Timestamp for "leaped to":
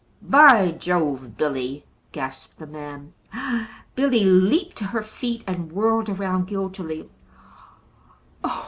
4.25-4.85